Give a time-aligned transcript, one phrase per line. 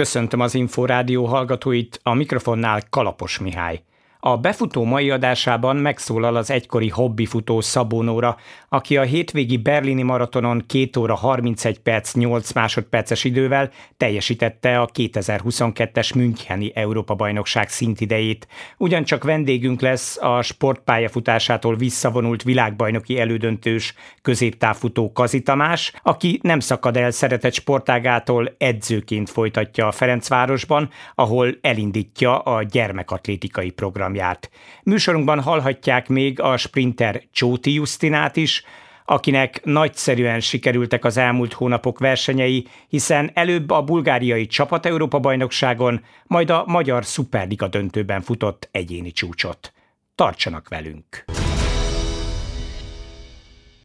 [0.00, 3.82] Köszöntöm az Inforádió hallgatóit, a mikrofonnál Kalapos Mihály.
[4.22, 8.36] A befutó mai adásában megszólal az egykori hobbifutó Szabó Nóra,
[8.68, 16.14] aki a hétvégi berlini maratonon 2 óra 31 perc 8 másodperces idővel teljesítette a 2022-es
[16.14, 18.48] Müncheni Európa-bajnokság szintidejét.
[18.76, 27.10] Ugyancsak vendégünk lesz a sportpályafutásától visszavonult világbajnoki elődöntős középtávfutó Kazi Tamás, aki nem szakad el
[27.10, 34.50] szeretett sportágától, edzőként folytatja a Ferencvárosban, ahol elindítja a gyermekatlétikai program programját.
[34.82, 38.64] Műsorunkban hallhatják még a sprinter Csóti Justinát is,
[39.04, 46.64] akinek nagyszerűen sikerültek az elmúlt hónapok versenyei, hiszen előbb a bulgáriai csapat Európa-bajnokságon, majd a
[46.66, 49.72] magyar szuperliga döntőben futott egyéni csúcsot.
[50.14, 51.24] Tartsanak velünk!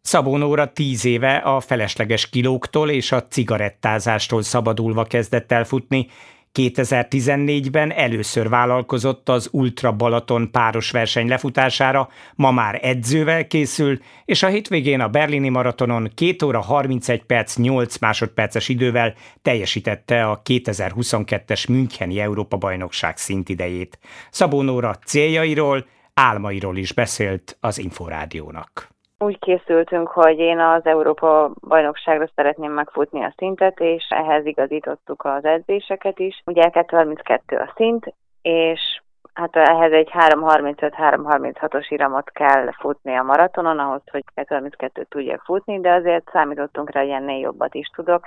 [0.01, 6.07] Szabó Nóra tíz éve a felesleges kilóktól és a cigarettázástól szabadulva kezdett el futni,
[6.55, 14.47] 2014-ben először vállalkozott az Ultra Balaton páros verseny lefutására, ma már edzővel készül, és a
[14.47, 22.19] hétvégén a berlini maratonon 2 óra 31 perc 8 másodperces idővel teljesítette a 2022-es Müncheni
[22.19, 23.99] Európa-bajnokság szintidejét.
[24.29, 28.94] Szabó Nóra céljairól, álmairól is beszélt az Inforádiónak.
[29.17, 35.45] Úgy készültünk, hogy én az Európa bajnokságra szeretném megfutni a szintet, és ehhez igazítottuk az
[35.45, 36.41] edzéseket is.
[36.45, 39.01] Ugye 232 a szint, és
[39.33, 45.93] hát ehhez egy 3.35-3.36-os iramot kell futni a maratonon, ahhoz, hogy 232-t tudjak futni, de
[45.93, 48.25] azért számítottunk rá, hogy ennél jobbat is tudok,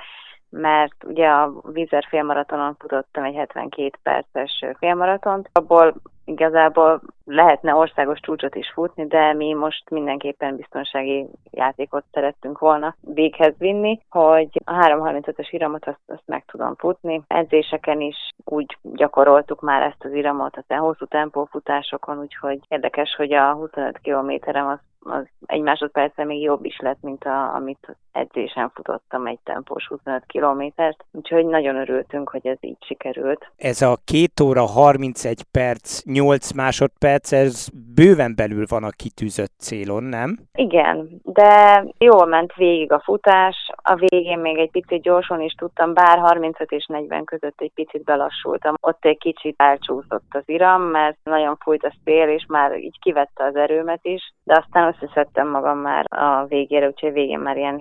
[0.51, 5.95] mert ugye a vízer félmaratonon futottam egy 72 perces félmaratont, abból
[6.29, 13.55] igazából lehetne országos csúcsot is futni, de mi most mindenképpen biztonsági játékot szerettünk volna véghez
[13.59, 17.23] vinni, hogy a 3.35-ös iramot azt, azt meg tudom futni.
[17.27, 23.53] Edzéseken is úgy gyakoroltuk már ezt az iramot, a hosszú tempófutásokon, úgyhogy érdekes, hogy a
[23.53, 24.79] 25 kilométerem az
[25.11, 30.23] az egy másodperccel még jobb is lett, mint a, amit edzésen futottam egy tempós 25
[30.27, 33.51] kilométert, úgyhogy nagyon örültünk, hogy ez így sikerült.
[33.57, 40.03] Ez a 2 óra 31 perc, 8 másodperc, ez bőven belül van a kitűzött célon,
[40.03, 40.39] nem?
[40.55, 45.95] Igen, de jól ment végig a futás, a végén még egy picit gyorsan is tudtam,
[45.95, 48.75] bár 35 és 40 között egy picit belassultam.
[48.81, 53.45] Ott egy kicsit elcsúszott az iram, mert nagyon fújt a szél, és már így kivette
[53.45, 57.81] az erőmet is, de aztán összeszedtem magam már a végére, úgyhogy végén már ilyen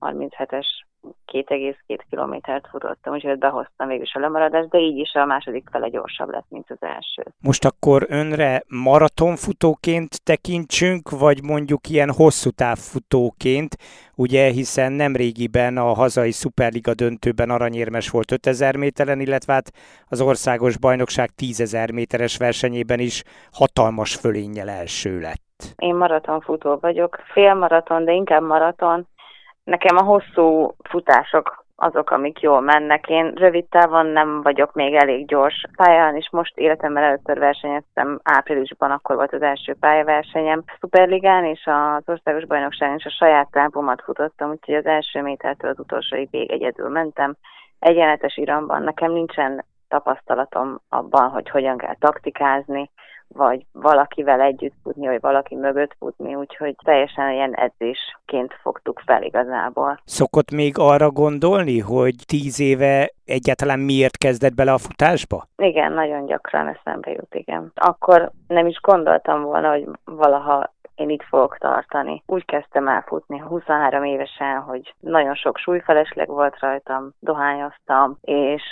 [0.00, 0.66] 7.37-es
[1.32, 5.88] 2,2 kilométert futottam, úgyhogy behoztam végül is a lemaradást, de így is a második fele
[5.88, 7.22] gyorsabb lett, mint az első.
[7.40, 13.76] Most akkor önre maratonfutóként tekintsünk, vagy mondjuk ilyen hosszú távfutóként,
[14.14, 19.72] ugye, hiszen nemrégiben a hazai Superliga döntőben aranyérmes volt 5000 méteren, illetve hát
[20.08, 23.22] az országos bajnokság 10.000 méteres versenyében is
[23.52, 25.45] hatalmas fölénnyel első lett.
[25.76, 29.06] Én maratonfutó vagyok, félmaraton, de inkább maraton.
[29.64, 33.08] Nekem a hosszú futások azok, amik jól mennek.
[33.08, 38.90] Én rövid távon nem vagyok még elég gyors pályán, és most életemben először versenyeztem áprilisban,
[38.90, 40.64] akkor volt az első pályaversenyem.
[40.78, 45.78] Superligán és az országos bajnokságon is a saját támpomat futottam, úgyhogy az első métertől az
[45.78, 47.36] utolsóig végig egyedül mentem.
[47.78, 52.90] Egyenletes iramban nekem nincsen tapasztalatom abban, hogy hogyan kell taktikázni,
[53.28, 60.00] vagy valakivel együtt futni, vagy valaki mögött futni, úgyhogy teljesen ilyen edzésként fogtuk fel igazából.
[60.04, 65.44] Szokott még arra gondolni, hogy tíz éve egyáltalán miért kezdett bele a futásba?
[65.56, 67.72] Igen, nagyon gyakran eszembe jut, igen.
[67.74, 72.22] Akkor nem is gondoltam volna, hogy valaha én itt fogok tartani.
[72.26, 78.62] Úgy kezdtem el futni 23 évesen, hogy nagyon sok súlyfelesleg volt rajtam, dohányoztam, és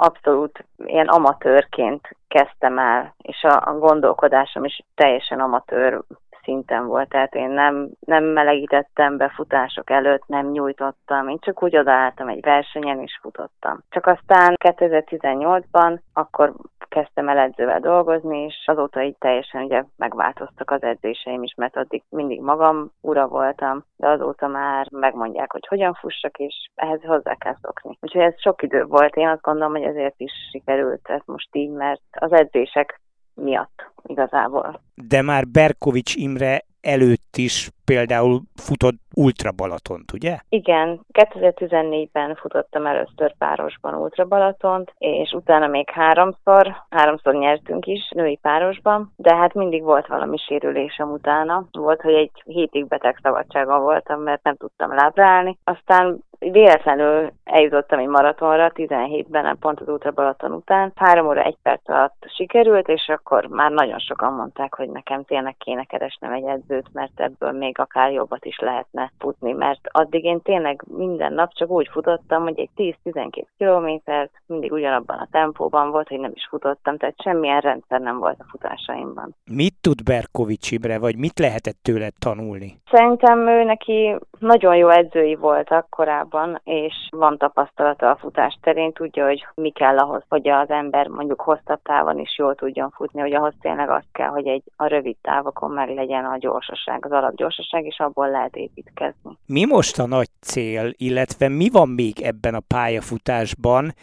[0.00, 0.64] abszolút.
[0.76, 6.02] Ilyen amatőrként kezdtem el, és a, a gondolkodásom is teljesen amatőr
[6.42, 11.76] szinten volt, tehát én nem, nem melegítettem be futások előtt, nem nyújtottam, én csak úgy
[11.76, 13.78] odaálltam egy versenyen, és futottam.
[13.88, 16.54] Csak aztán 2018-ban akkor
[16.88, 22.02] kezdtem el edzővel dolgozni, és azóta így teljesen ugye megváltoztak az edzéseim is, mert addig
[22.08, 27.56] mindig magam ura voltam, de azóta már megmondják, hogy hogyan fussak, és ehhez hozzá kell
[27.62, 27.98] szokni.
[28.00, 31.70] Úgyhogy ez sok idő volt, én azt gondolom, hogy ezért is sikerült ez most így,
[31.70, 33.00] mert az edzések
[33.34, 34.80] miatt igazából.
[34.94, 40.38] De már Berkovics Imre előtt is például futott Ultra Balatont, ugye?
[40.48, 48.38] Igen, 2014-ben futottam először párosban Ultra Balatont, és utána még háromszor, háromszor nyertünk is női
[48.42, 51.64] párosban, de hát mindig volt valami sérülésem utána.
[51.70, 55.58] Volt, hogy egy hétig beteg szabadságon voltam, mert nem tudtam lábra állni.
[55.64, 60.92] Aztán véletlenül eljutottam egy maratonra 17-ben, pont az Ultra Balaton után.
[60.94, 65.56] Három óra egy perc alatt sikerült, és akkor már nagyon sokan mondták, hogy nekem tényleg
[65.56, 70.40] kéne keresnem egy edzőt, mert ebből még akár jobbat is lehetne futni, mert addig én
[70.42, 76.08] tényleg minden nap csak úgy futottam, hogy egy 10-12 kilométert mindig ugyanabban a tempóban volt,
[76.08, 79.34] hogy nem is futottam, tehát semmilyen rendszer nem volt a futásaimban.
[79.50, 82.80] Mit tud Berkovics Ibre, vagy mit lehetett tőle tanulni?
[82.90, 89.26] Szerintem ő neki nagyon jó edzői voltak korábban, és van tapasztalata a futás terén, tudja,
[89.26, 93.34] hogy mi kell ahhoz, hogy az ember mondjuk hosszabb távon is jól tudjon futni, hogy
[93.34, 97.84] ahhoz tényleg az kell, hogy egy a rövid távokon meg legyen a gyorsaság, az alapgyorsaság,
[97.84, 98.97] és abból lehet építkezni.
[99.46, 103.94] Mi most a nagy cél, illetve mi van még ebben a pályafutásban,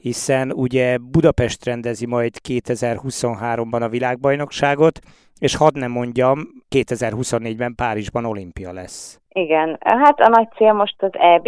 [0.00, 4.98] hiszen ugye Budapest rendezi majd 2023-ban a világbajnokságot,
[5.38, 6.38] és hadd nem mondjam,
[6.70, 9.20] 2024-ben Párizsban olimpia lesz.
[9.28, 11.46] Igen, hát a nagy cél most az EB,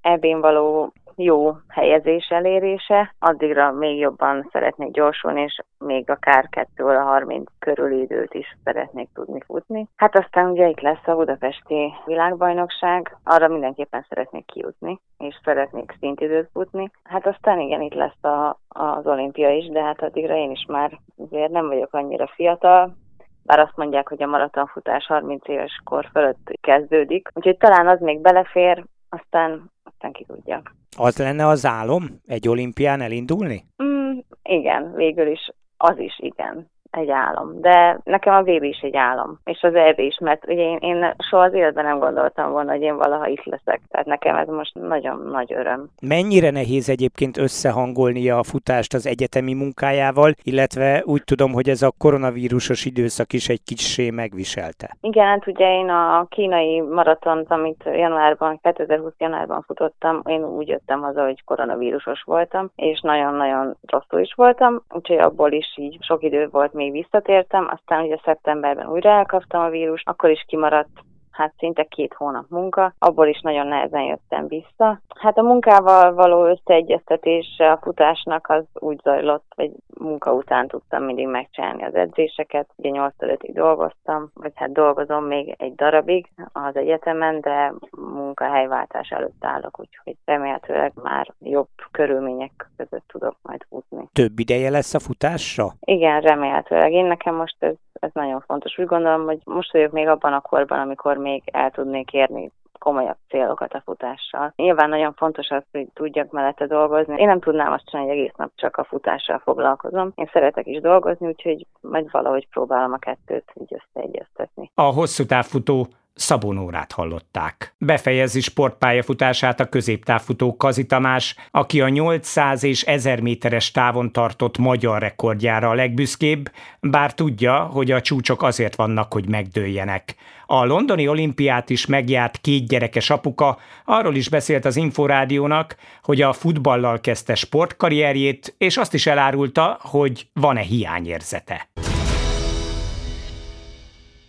[0.00, 7.02] EB-n való jó helyezés elérése, addigra még jobban szeretnék gyorsulni, és még akár 2 a
[7.02, 9.86] 30 körül időt is szeretnék tudni futni.
[9.96, 16.50] Hát aztán ugye itt lesz a budapesti világbajnokság, arra mindenképpen szeretnék kijutni, és szeretnék szintidőt
[16.52, 16.90] futni.
[17.04, 20.98] Hát aztán igen, itt lesz a, az olimpia is, de hát addigra én is már
[21.16, 22.94] azért nem vagyok annyira fiatal,
[23.42, 28.20] bár azt mondják, hogy a maratonfutás 30 éves kor fölött kezdődik, úgyhogy talán az még
[28.20, 29.70] belefér, aztán,
[30.00, 30.62] aztán ki tudja.
[30.96, 33.64] Az lenne az álom, egy olimpián elindulni?
[33.82, 38.96] Mm, igen, végül is az is igen egy álom, de nekem a VB is egy
[38.96, 42.70] álom, és az EB is, mert ugye én, én soha az életben nem gondoltam volna,
[42.70, 45.88] hogy én valaha itt leszek, tehát nekem ez most nagyon nagy öröm.
[46.02, 51.92] Mennyire nehéz egyébként összehangolnia a futást az egyetemi munkájával, illetve úgy tudom, hogy ez a
[51.98, 54.96] koronavírusos időszak is egy kicsi megviselte.
[55.00, 61.00] Igen, hát ugye én a kínai maratont, amit januárban, 2020 januárban futottam, én úgy jöttem
[61.00, 66.48] haza, hogy koronavírusos voltam, és nagyon-nagyon rosszul is voltam, úgyhogy abból is így sok idő
[66.50, 71.82] volt még visszatértem, aztán ugye szeptemberben újra elkaptam a vírus, akkor is kimaradt hát szinte
[71.84, 75.00] két hónap munka, abból is nagyon nehezen jöttem vissza.
[75.18, 81.26] Hát a munkával való összeegyeztetés a futásnak az úgy zajlott, hogy munka után tudtam mindig
[81.26, 82.68] megcsinálni az edzéseket.
[82.76, 89.44] Ugye 8 5 dolgoztam, vagy hát dolgozom még egy darabig az egyetemen, de munkahelyváltás előtt
[89.44, 94.08] állok, úgyhogy remélhetőleg már jobb körülmények között tudok majd futni.
[94.12, 95.66] Több ideje lesz a futásra?
[95.80, 96.92] Igen, remélhetőleg.
[96.92, 98.78] Én nekem most ez ez nagyon fontos.
[98.78, 102.50] Úgy gondolom, hogy most vagyok még abban a korban, amikor még el tudnék érni
[102.80, 104.52] komolyabb célokat a futással.
[104.56, 107.20] Nyilván nagyon fontos az, hogy tudjak mellette dolgozni.
[107.20, 110.12] Én nem tudnám azt csinálni, hogy egész nap csak a futással foglalkozom.
[110.14, 114.70] Én szeretek is dolgozni, úgyhogy majd valahogy próbálom a kettőt így összeegyeztetni.
[114.74, 117.74] A hosszú távfutó Szabonórát hallották.
[117.78, 125.00] Befejezi sportpályafutását a középtávfutó Kazi Tamás, aki a 800 és 1000 méteres távon tartott magyar
[125.00, 130.14] rekordjára a legbüszkébb, bár tudja, hogy a csúcsok azért vannak, hogy megdőljenek.
[130.46, 136.32] A londoni olimpiát is megjárt két gyerekes apuka, arról is beszélt az Inforádiónak, hogy a
[136.32, 141.68] futballal kezdte sportkarrierjét, és azt is elárulta, hogy van-e hiányérzete.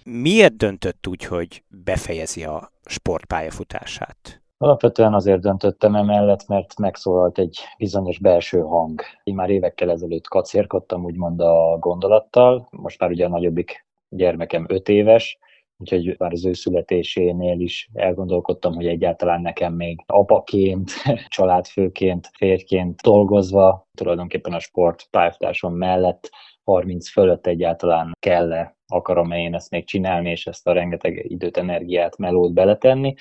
[0.05, 4.41] Miért döntött úgy, hogy befejezi a sportpályafutását?
[4.57, 9.01] Alapvetően azért döntöttem emellett, mert megszólalt egy bizonyos belső hang.
[9.23, 14.89] Én már évekkel ezelőtt kacérkodtam úgymond a gondolattal, most már ugye a nagyobbik gyermekem öt
[14.89, 15.37] éves,
[15.77, 20.91] úgyhogy már az ő születésénél is elgondolkodtam, hogy egyáltalán nekem még apaként,
[21.27, 26.29] családfőként, férjként dolgozva, tulajdonképpen a sport pályafutásom mellett
[26.63, 32.17] 30 fölött egyáltalán kell-e, akarom-e én ezt még csinálni, és ezt a rengeteg időt, energiát,
[32.17, 33.13] melót beletenni,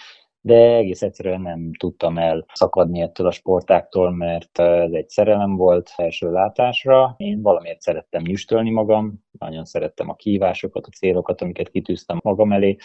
[0.43, 5.93] de egész egyszerűen nem tudtam el szakadni ettől a sportáktól, mert ez egy szerelem volt
[5.97, 7.15] első látásra.
[7.17, 12.77] Én valamiért szerettem nyüstölni magam, nagyon szerettem a kívásokat, a célokat, amiket kitűztem magam elé,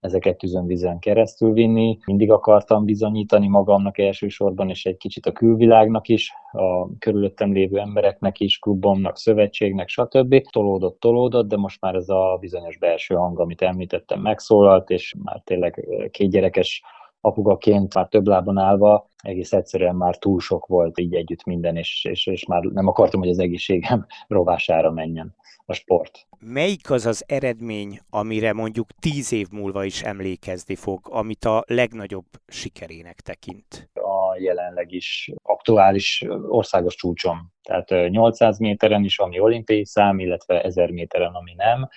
[0.00, 1.98] ezeket tűzön-vizen keresztül vinni.
[2.06, 8.40] Mindig akartam bizonyítani magamnak elsősorban, és egy kicsit a külvilágnak is, a körülöttem lévő embereknek
[8.40, 10.42] is, klubomnak, szövetségnek, stb.
[10.50, 15.40] Tolódott, tolódott, de most már ez a bizonyos belső hang, amit említettem, megszólalt, és már
[15.44, 16.82] tényleg két gyerekes
[17.28, 22.04] apugaként már több lábon állva egész egyszerűen már túl sok volt így együtt minden, és,
[22.04, 26.26] és, és már nem akartam, hogy az egészségem rovására menjen a sport.
[26.40, 32.26] Melyik az az eredmény, amire mondjuk tíz év múlva is emlékezni fog, amit a legnagyobb
[32.46, 33.90] sikerének tekint?
[33.94, 37.52] A jelenleg is aktuális országos csúcsom.
[37.62, 41.88] Tehát 800 méteren is, ami olimpiai szám, illetve 1000 méteren, ami nem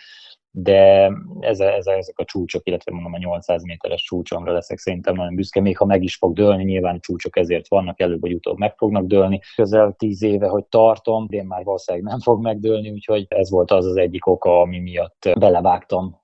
[0.52, 5.36] de ez, ez, ezek a csúcsok, illetve mondom a 800 méteres csúcsomra leszek szerintem nagyon
[5.36, 8.58] büszke, még ha meg is fog dőlni, nyilván a csúcsok ezért vannak, előbb vagy utóbb
[8.58, 9.40] meg fognak dőlni.
[9.56, 13.86] Közel tíz éve, hogy tartom, én már valószínűleg nem fog megdőlni, úgyhogy ez volt az
[13.86, 16.21] az egyik oka, ami miatt belevágtam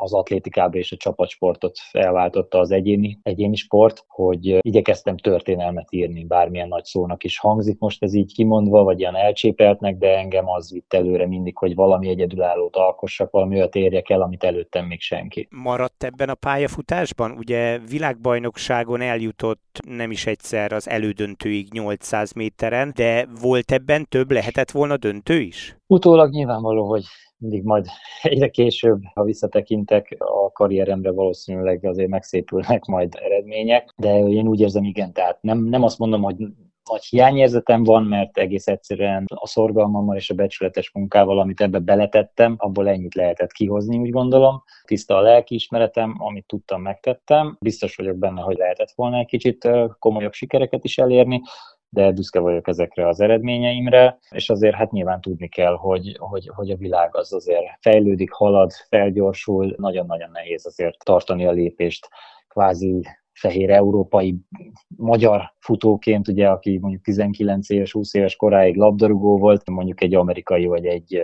[0.00, 6.68] az atlétikába és a csapatsportot elváltotta az egyéni, egyéni sport, hogy igyekeztem történelmet írni, bármilyen
[6.68, 10.92] nagy szónak is hangzik most ez így kimondva, vagy ilyen elcsépeltnek, de engem az vitt
[10.92, 15.48] előre mindig, hogy valami egyedülállót alkossak, valami olyat érjek el, amit előttem még senki.
[15.50, 17.30] Maradt ebben a pályafutásban?
[17.30, 24.70] Ugye világbajnokságon eljutott nem is egyszer az elődöntőig 800 méteren, de volt ebben több, lehetett
[24.70, 25.76] volna döntő is?
[25.86, 27.02] Utólag nyilvánvaló, hogy
[27.38, 27.86] mindig majd
[28.22, 34.84] egyre később, ha visszatekintek a karrieremre, valószínűleg azért megszépülnek majd eredmények, de én úgy érzem,
[34.84, 36.36] igen, tehát nem, nem azt mondom, hogy
[36.88, 42.54] nagy hiányérzetem van, mert egész egyszerűen a szorgalmammal és a becsületes munkával, amit ebbe beletettem,
[42.58, 44.62] abból ennyit lehetett kihozni, úgy gondolom.
[44.84, 47.56] Tiszta a lelkiismeretem, amit tudtam, megtettem.
[47.60, 49.68] Biztos vagyok benne, hogy lehetett volna egy kicsit
[49.98, 51.40] komolyabb sikereket is elérni,
[51.90, 56.70] de büszke vagyok ezekre az eredményeimre, és azért hát nyilván tudni kell, hogy, hogy, hogy
[56.70, 62.08] a világ az azért fejlődik, halad, felgyorsul, nagyon-nagyon nehéz azért tartani a lépést
[62.48, 63.02] kvázi
[63.32, 64.36] fehér európai
[64.96, 70.66] magyar futóként, ugye, aki mondjuk 19 éves, 20 éves koráig labdarúgó volt, mondjuk egy amerikai
[70.66, 71.22] vagy egy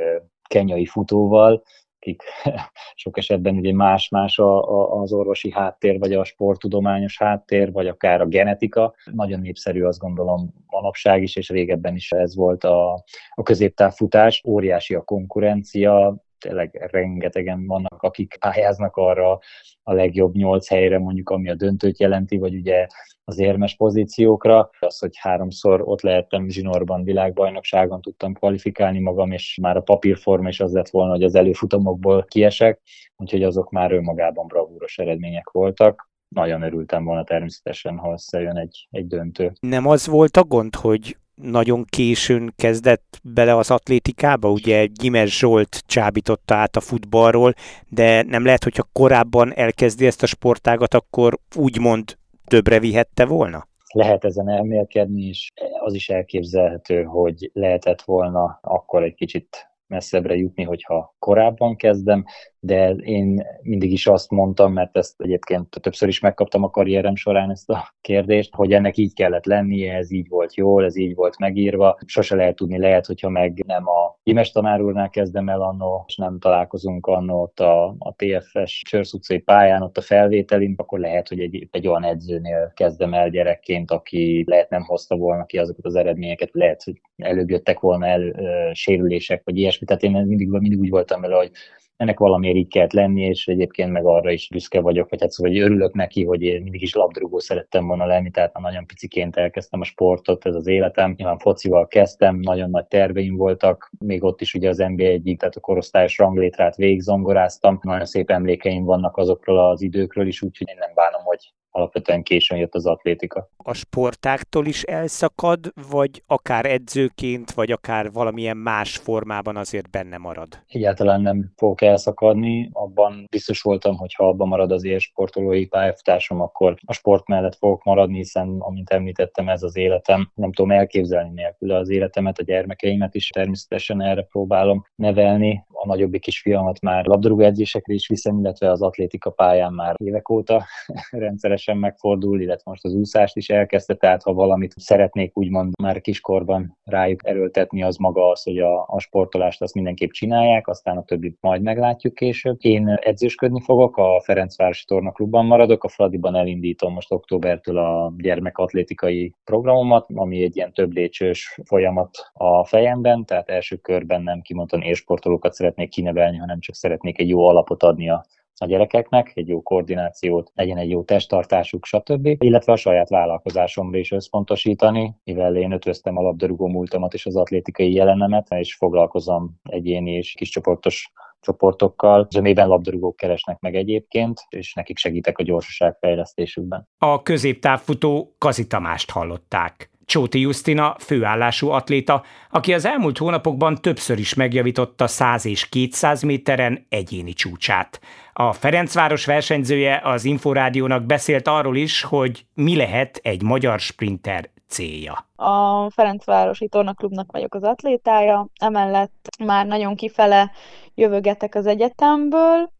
[0.49, 1.63] kenyai futóval,
[2.05, 2.23] akik
[3.03, 8.21] sok esetben ugye más-más a, a, az orvosi háttér, vagy a sporttudományos háttér, vagy akár
[8.21, 8.95] a genetika.
[9.13, 12.93] Nagyon népszerű azt gondolom manapság is, és régebben is ez volt a,
[13.31, 14.43] a középtávfutás.
[14.47, 19.39] Óriási a konkurencia, tényleg rengetegen vannak, akik pályáznak arra
[19.83, 22.87] a legjobb nyolc helyre, mondjuk ami a döntőt jelenti, vagy ugye
[23.25, 24.71] az érmes pozíciókra.
[24.81, 30.61] Az, hogy háromszor ott lehettem zsinórban, világbajnokságon tudtam kvalifikálni magam, és már a papírforma is
[30.61, 32.81] az lett volna, hogy az előfutamokból kiesek,
[33.17, 39.07] úgyhogy azok már önmagában bravúros eredmények voltak nagyon örültem volna természetesen, ha összejön egy, egy
[39.07, 39.53] döntő.
[39.61, 45.83] Nem az volt a gond, hogy nagyon későn kezdett bele az atlétikába, ugye Gimes Zsolt
[45.87, 47.55] csábította át a futballról,
[47.89, 53.69] de nem lehet, hogyha korábban elkezdi ezt a sportágat, akkor úgymond többre vihette volna?
[53.95, 60.63] Lehet ezen elmélkedni, és az is elképzelhető, hogy lehetett volna akkor egy kicsit messzebbre jutni,
[60.63, 62.25] hogyha korábban kezdem,
[62.65, 67.51] de én mindig is azt mondtam, mert ezt egyébként többször is megkaptam a karrierem során
[67.51, 71.39] ezt a kérdést, hogy ennek így kellett lennie, ez így volt jól, ez így volt
[71.39, 71.99] megírva.
[72.07, 76.17] Sose lehet tudni, lehet, hogyha meg nem a Imes tanár úrnál kezdem el annó, és
[76.17, 81.29] nem találkozunk annó ott a, a TFS Sörsz utcai pályán, ott a felvételin, akkor lehet,
[81.29, 85.85] hogy egy, egy olyan edzőnél kezdem el gyerekként, aki lehet nem hozta volna ki azokat
[85.85, 89.87] az eredményeket, lehet, hogy előbb jöttek volna el ö, sérülések, vagy ilyesmi.
[89.87, 91.51] Tehát én mindig, mindig úgy voltam vele, hogy
[91.97, 95.53] ennek valamiért így kellett lenni, és egyébként meg arra is büszke vagyok, vagy hát szóval
[95.53, 99.37] hogy örülök neki, hogy én mindig is labdarúgó szerettem volna lenni, tehát már nagyon piciként
[99.37, 101.15] elkezdtem a sportot, ez az életem.
[101.17, 105.57] Nyilván focival kezdtem, nagyon nagy terveim voltak, még ott is ugye az NBA egyik, tehát
[105.57, 107.79] a korosztályos ranglétrát végigzongoráztam.
[107.83, 112.59] Nagyon szép emlékeim vannak azokról az időkről is, úgyhogy én nem bánom, hogy alapvetően későn
[112.59, 113.49] jött az atlétika.
[113.57, 120.49] A sportáktól is elszakad, vagy akár edzőként, vagy akár valamilyen más formában azért benne marad?
[120.67, 122.71] Egyáltalán nem fogok elszakadni.
[122.73, 127.85] Abban biztos voltam, hogy ha abban marad az sportolói pályafutásom, akkor a sport mellett fogok
[127.85, 130.31] maradni, hiszen, amint említettem, ez az életem.
[130.35, 135.65] Nem tudom elképzelni nélkül az életemet, a gyermekeimet is természetesen erre próbálom nevelni.
[135.69, 140.65] A nagyobbik kisfiamat már labdarúgó edzésekre is viszem, illetve az atlétika pályán már évek óta
[141.11, 146.01] rendszeres rendszeresen megfordul, illetve most az úszást is elkezdte, tehát ha valamit szeretnék úgymond már
[146.01, 151.05] kiskorban rájuk erőltetni, az maga az, hogy a, a sportolást azt mindenképp csinálják, aztán a
[151.05, 152.57] többit majd meglátjuk később.
[152.59, 160.07] Én edzősködni fogok, a Ferencvárosi Tornaklubban maradok, a Fradiban elindítom most októbertől a gyermekatlétikai programomat,
[160.15, 165.89] ami egy ilyen több lépcsős folyamat a fejemben, tehát első körben nem kimondtan élsportolókat szeretnék
[165.89, 168.25] kinevelni, hanem csak szeretnék egy jó alapot adni a
[168.61, 172.27] a gyerekeknek, egy jó koordinációt, legyen egy jó testtartásuk, stb.
[172.39, 177.93] Illetve a saját vállalkozásomra is összpontosítani, mivel én ötvöztem a labdarúgó múltamat és az atlétikai
[177.93, 182.27] jelenemet, és foglalkozom egyéni és kiscsoportos csoportokkal.
[182.31, 186.89] Zömében labdarúgók keresnek meg egyébként, és nekik segítek a gyorsaság fejlesztésükben.
[186.99, 189.91] A középtávfutó Kazitamást hallották.
[190.05, 196.87] Csóti Justina főállású atléta, aki az elmúlt hónapokban többször is megjavította 100 és 200 méteren
[196.89, 198.01] egyéni csúcsát.
[198.33, 205.27] A Ferencváros versenyzője az Inforádiónak beszélt arról is, hogy mi lehet egy magyar sprinter célja?
[205.37, 210.51] A Ferencvárosi Tornaklubnak vagyok az atlétája, emellett már nagyon kifele
[210.95, 212.73] jövögetek az egyetemből,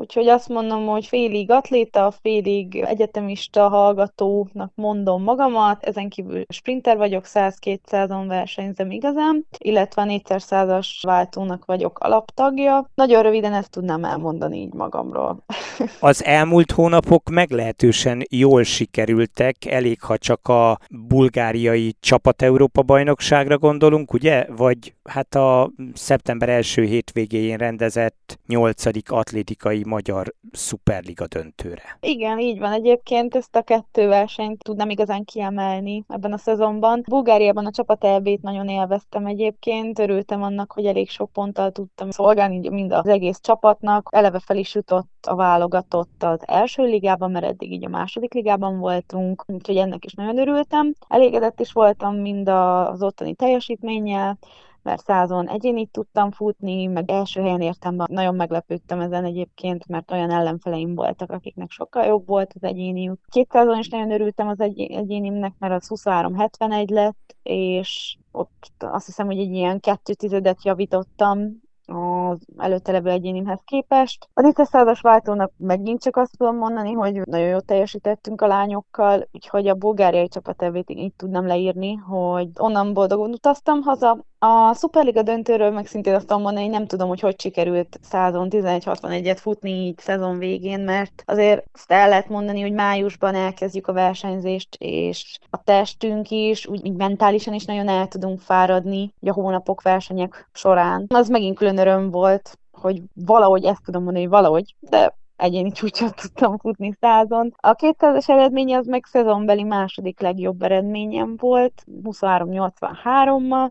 [0.00, 7.24] Úgyhogy azt mondom, hogy félig atléta, félig egyetemista hallgatónak mondom magamat, ezen kívül sprinter vagyok,
[7.26, 12.90] 100-200-on versenyzem igazán, illetve 400-as váltónak vagyok alaptagja.
[12.94, 15.44] Nagyon röviden ezt tudnám elmondani így magamról.
[16.00, 24.12] Az elmúlt hónapok meglehetősen jól sikerültek, elég ha csak a bulgáriai csapat Európa bajnokságra gondolunk,
[24.12, 24.46] ugye?
[24.56, 31.98] Vagy hát a szeptember első hétvégéjén rendezett nyolcadik atlétikai magyar szuperliga döntőre.
[32.00, 32.72] Igen, így van.
[32.72, 37.02] Egyébként ezt a kettő versenyt tudnám igazán kiemelni ebben a szezonban.
[37.08, 39.98] Bulgáriában a csapat elbét nagyon élveztem egyébként.
[39.98, 44.08] Örültem annak, hogy elég sok ponttal tudtam szolgálni mind az egész csapatnak.
[44.10, 48.78] Eleve fel is jutott a válogatott az első ligában, mert eddig így a második ligában
[48.78, 50.92] voltunk, úgyhogy ennek is nagyon örültem.
[51.08, 54.38] Elégedett is voltam mind az ottani teljesítménnyel,
[54.82, 58.06] mert százon egyénit tudtam futni, meg első helyen értem be.
[58.08, 63.20] Nagyon meglepődtem ezen egyébként, mert olyan ellenfeleim voltak, akiknek sokkal jobb volt az egyéniük.
[63.28, 69.26] Kétszázon is nagyon örültem az egy- egyénimnek, mert az 23-71 lett, és ott azt hiszem,
[69.26, 71.60] hogy egy ilyen kettő tizedet javítottam
[71.90, 74.28] az előtte levő egyénimhez képest.
[74.34, 79.68] A 400-as váltónak megint csak azt tudom mondani, hogy nagyon jól teljesítettünk a lányokkal, úgyhogy
[79.68, 85.70] a bulgáriai csapat evét így tudnám leírni, hogy onnan boldogan utaztam haza, a Superliga döntőről
[85.70, 89.98] meg szintén azt tudom mondani, hogy nem tudom, hogy hogy sikerült százon 11-61-et futni így
[89.98, 95.62] szezon végén, mert azért azt el lehet mondani, hogy májusban elkezdjük a versenyzést, és a
[95.62, 101.06] testünk is, úgy így mentálisan is nagyon el tudunk fáradni a hónapok versenyek során.
[101.08, 106.14] Az megint külön öröm volt, hogy valahogy ezt tudom mondani, hogy valahogy, de egyéni csúcsot
[106.22, 107.54] tudtam futni százon.
[107.56, 113.70] A 200-es eredmény az meg szezonbeli második legjobb eredményem volt, 23-83-mal,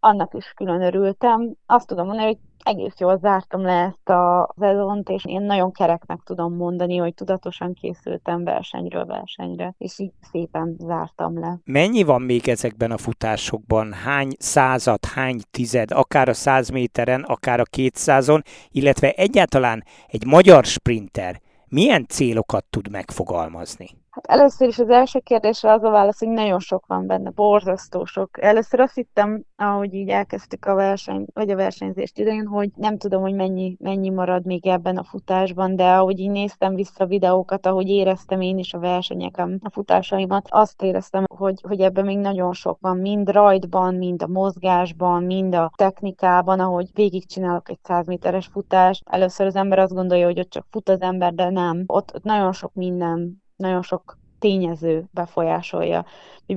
[0.00, 1.54] annak is külön örültem.
[1.66, 6.20] Azt tudom mondani, hogy egész jól zártam le ezt a szezont, és én nagyon kereknek
[6.24, 11.58] tudom mondani, hogy tudatosan készültem versenyről versenyre, és így szépen zártam le.
[11.64, 13.92] Mennyi van még ezekben a futásokban?
[13.92, 20.64] Hány század, hány tized, akár a száz méteren, akár a kétszázon, illetve egyáltalán egy magyar
[20.64, 23.88] sprinter milyen célokat tud megfogalmazni?
[24.14, 28.04] Hát először is az első kérdésre az a válasz, hogy nagyon sok van benne, borzasztó
[28.04, 28.42] sok.
[28.42, 33.22] Először azt hittem, ahogy így elkezdtük a verseny, vagy a versenyzést idején, hogy nem tudom,
[33.22, 37.88] hogy mennyi, mennyi marad még ebben a futásban, de ahogy így néztem vissza videókat, ahogy
[37.88, 42.78] éreztem én is a versenyeken, a futásaimat, azt éreztem, hogy, hogy ebben még nagyon sok
[42.80, 49.02] van, mind rajtban, mind a mozgásban, mind a technikában, ahogy végigcsinálok egy 100 méteres futást.
[49.10, 51.82] Először az ember azt gondolja, hogy ott csak fut az ember, de nem.
[51.86, 56.04] Ott, ott nagyon sok minden nagyon sok tényező befolyásolja.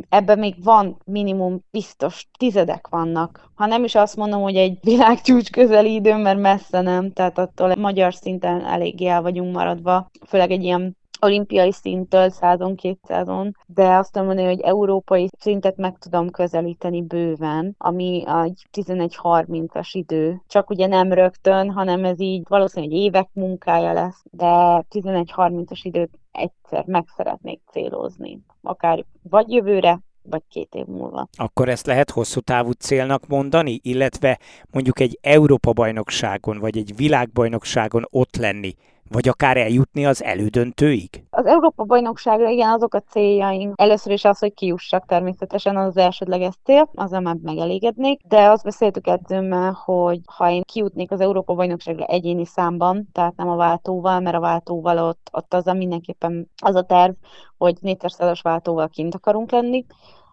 [0.09, 3.51] Ebben még van minimum biztos tizedek vannak.
[3.55, 7.75] Ha nem is azt mondom, hogy egy világcsúcs közeli idő, mert messze nem, tehát attól
[7.75, 14.11] magyar szinten eléggé el vagyunk maradva, főleg egy ilyen olimpiai szinttől százon, kétszázon, de azt
[14.11, 20.41] tudom mondani, hogy európai szintet meg tudom közelíteni bőven, ami egy 11-30-as idő.
[20.47, 26.85] Csak ugye nem rögtön, hanem ez így valószínűleg évek munkája lesz, de 11-30-as időt egyszer
[26.85, 28.39] meg szeretnék célozni.
[28.61, 29.99] Akár vagy jövőre,
[30.29, 31.27] vagy két év múlva.
[31.37, 34.39] Akkor ezt lehet hosszú távú célnak mondani, illetve
[34.71, 38.73] mondjuk egy Európa-bajnokságon, vagy egy világbajnokságon ott lenni,
[39.09, 41.23] vagy akár eljutni az elődöntőig?
[41.29, 43.73] Az Európa-bajnokságra igen, azok a céljaink.
[43.81, 48.63] Először is az, hogy kiussak természetesen, az, az elsődleges cél, azzal már megelégednék, de azt
[48.63, 54.35] beszéltük edzőmmel, hogy ha én kijutnék az Európa-bajnokságra egyéni számban, tehát nem a váltóval, mert
[54.35, 57.13] a váltóval ott, ott az a mindenképpen az a terv,
[57.57, 59.85] hogy 400 váltóval kint akarunk lenni,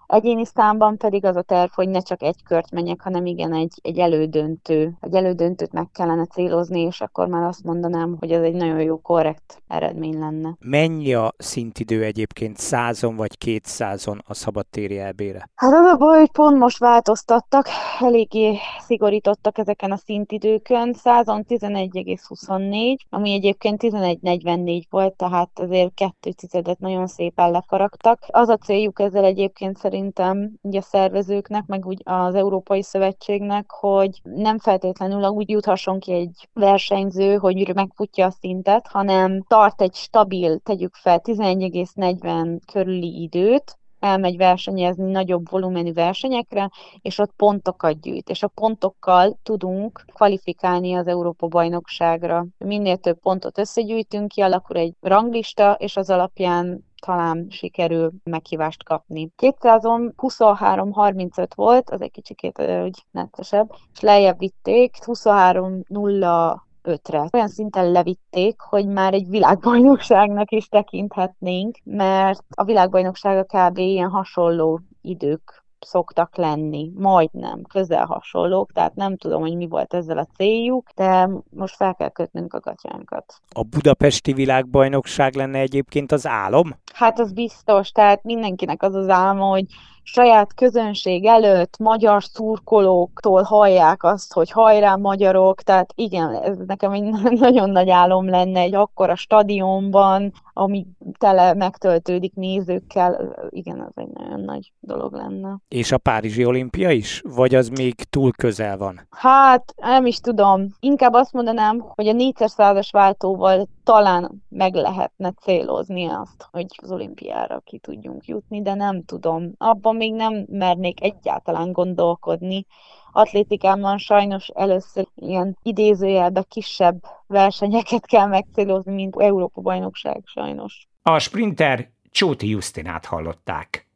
[0.06, 3.72] Egyéni számban pedig az a terv, hogy ne csak egy kört menjek, hanem igen, egy,
[3.82, 4.92] egy elődöntő.
[5.00, 9.00] Egy elődöntőt meg kellene célozni, és akkor már azt mondanám, hogy ez egy nagyon jó,
[9.00, 10.56] korrekt eredmény lenne.
[10.60, 15.48] Mennyi a szintidő egyébként százon vagy kétszázon a szabadtéri elbére?
[15.54, 17.66] Hát az a baj, hogy pont most változtattak,
[18.00, 20.92] eléggé szigorítottak ezeken a szintidőkön.
[20.92, 28.18] Százon 11,24, ami egyébként 11,44 volt, tehát azért kettő tizedet nagyon szépen lefaragtak.
[28.30, 34.20] Az a céljuk ezzel egyébként szerintem ugye a szervezőknek, meg úgy az Európai Szövetségnek, hogy
[34.22, 40.58] nem feltétlenül úgy juthasson ki egy versenyző, hogy megfutja a szintet, hanem tart egy stabil,
[40.58, 46.70] tegyük fel, 11,40 körüli időt, elmegy versenyezni nagyobb volumenű versenyekre,
[47.02, 52.46] és ott pontokat gyűjt, és a pontokkal tudunk kvalifikálni az Európa-bajnokságra.
[52.58, 59.30] Minél több pontot összegyűjtünk, kialakul egy ranglista, és az alapján talán sikerül meghívást kapni.
[59.42, 67.28] 200-on 23-35 volt, az egy kicsikét úgy neccesebb, és lejjebb vitték, 23 0 ötre.
[67.32, 73.78] Olyan szinten levitték, hogy már egy világbajnokságnak is tekinthetnénk, mert a világbajnoksága kb.
[73.78, 80.18] ilyen hasonló idők szoktak lenni, majdnem, közel hasonlók, tehát nem tudom, hogy mi volt ezzel
[80.18, 83.40] a céljuk, de most fel kell kötnünk a gatyánkat.
[83.52, 86.74] A budapesti világbajnokság lenne egyébként az álom?
[86.94, 89.64] Hát az biztos, tehát mindenkinek az az álma, hogy
[90.04, 97.02] saját közönség előtt magyar szurkolóktól hallják azt, hogy hajrá magyarok, tehát igen, ez nekem egy
[97.46, 100.86] nagyon nagy álom lenne egy akkora stadionban, ami
[101.18, 105.58] tele megtöltődik nézőkkel, igen, az egy nagyon nagy dolog lenne.
[105.68, 107.22] És a Párizsi olimpia is?
[107.28, 109.06] Vagy az még túl közel van?
[109.10, 110.66] Hát, nem is tudom.
[110.80, 116.92] Inkább azt mondanám, hogy a 400 százas váltóval talán meg lehetne célozni azt, hogy az
[116.92, 119.52] olimpiára ki tudjunk jutni, de nem tudom.
[119.58, 122.66] Abban még nem mernék egyáltalán gondolkodni.
[123.12, 130.88] Atlétikában sajnos először ilyen idézőjelbe kisebb versenyeket kell megcélozni, mint Európa-bajnokság sajnos.
[131.02, 133.86] A sprinter Csóti Justinát hallották.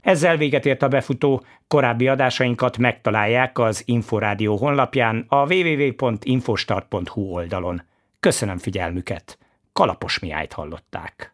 [0.00, 7.82] Ezzel véget ért a befutó, korábbi adásainkat megtalálják az Inforádió honlapján a www.infostart.hu oldalon.
[8.20, 9.38] Köszönöm figyelmüket!
[9.72, 11.33] Kalapos Miájt hallották.